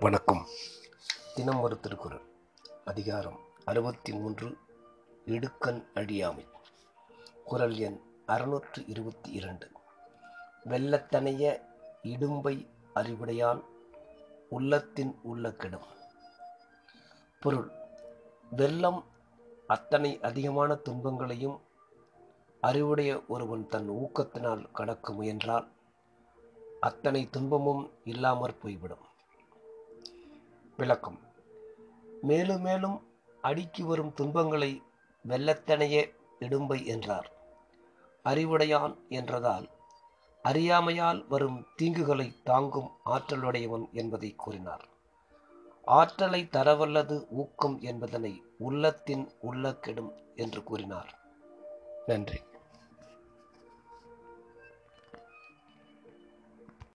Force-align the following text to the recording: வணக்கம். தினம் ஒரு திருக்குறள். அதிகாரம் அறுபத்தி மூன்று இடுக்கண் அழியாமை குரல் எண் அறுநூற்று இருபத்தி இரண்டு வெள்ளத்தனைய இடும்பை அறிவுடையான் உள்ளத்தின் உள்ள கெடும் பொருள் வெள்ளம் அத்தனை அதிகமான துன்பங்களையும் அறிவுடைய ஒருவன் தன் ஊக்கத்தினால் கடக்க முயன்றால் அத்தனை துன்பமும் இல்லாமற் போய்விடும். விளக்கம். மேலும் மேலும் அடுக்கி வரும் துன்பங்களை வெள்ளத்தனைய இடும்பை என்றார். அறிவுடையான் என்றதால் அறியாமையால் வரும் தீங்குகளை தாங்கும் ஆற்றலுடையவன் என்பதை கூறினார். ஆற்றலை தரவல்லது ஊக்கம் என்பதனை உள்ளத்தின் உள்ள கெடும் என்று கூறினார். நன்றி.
வணக்கம். 0.00 0.46
தினம் 1.34 1.60
ஒரு 1.60 1.80
திருக்குறள். 1.80 2.22
அதிகாரம் 2.84 3.38
அறுபத்தி 3.64 4.12
மூன்று 4.12 4.56
இடுக்கண் 5.26 5.84
அழியாமை 5.94 6.46
குரல் 7.44 7.78
எண் 7.78 8.00
அறுநூற்று 8.26 8.84
இருபத்தி 8.86 9.30
இரண்டு 9.30 9.70
வெள்ளத்தனைய 10.64 11.60
இடும்பை 12.02 12.68
அறிவுடையான் 12.94 13.62
உள்ளத்தின் 14.48 15.18
உள்ள 15.22 15.52
கெடும் 15.52 15.86
பொருள் 17.40 17.70
வெள்ளம் 18.50 19.04
அத்தனை 19.66 20.20
அதிகமான 20.22 20.74
துன்பங்களையும் 20.74 21.60
அறிவுடைய 22.60 23.24
ஒருவன் 23.28 23.66
தன் 23.66 23.90
ஊக்கத்தினால் 23.90 24.72
கடக்க 24.72 25.12
முயன்றால் 25.12 25.68
அத்தனை 26.80 27.30
துன்பமும் 27.30 27.92
இல்லாமற் 28.04 28.60
போய்விடும். 28.60 29.04
விளக்கம். 30.76 31.18
மேலும் 32.22 32.60
மேலும் 32.60 33.06
அடுக்கி 33.42 33.82
வரும் 33.82 34.14
துன்பங்களை 34.14 34.82
வெள்ளத்தனைய 35.28 36.14
இடும்பை 36.38 36.86
என்றார். 36.86 37.32
அறிவுடையான் 38.24 38.96
என்றதால் 39.08 39.68
அறியாமையால் 40.42 41.26
வரும் 41.28 41.66
தீங்குகளை 41.82 42.34
தாங்கும் 42.44 42.90
ஆற்றலுடையவன் 43.06 43.90
என்பதை 43.92 44.34
கூறினார். 44.34 44.88
ஆற்றலை 45.84 46.48
தரவல்லது 46.52 47.26
ஊக்கம் 47.30 47.80
என்பதனை 47.80 48.42
உள்ளத்தின் 48.58 49.32
உள்ள 49.40 49.74
கெடும் 49.74 50.12
என்று 50.36 50.62
கூறினார். 50.62 51.18
நன்றி. 52.06 52.40